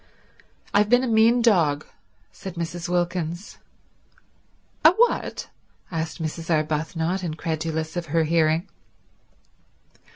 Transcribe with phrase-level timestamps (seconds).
[0.73, 1.85] "I've been a mean dog,"
[2.31, 2.89] said Mrs.
[2.89, 3.59] Wilkins.
[4.83, 5.51] "A what?"
[5.91, 6.49] asked Mrs.
[6.49, 8.67] Arbuthnot, incredulous of her hearing.